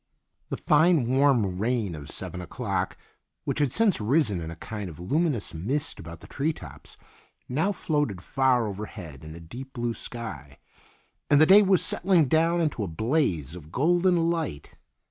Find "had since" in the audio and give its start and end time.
3.59-4.01